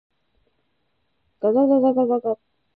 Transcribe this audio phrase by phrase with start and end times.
[1.53, 2.27] ががががががが。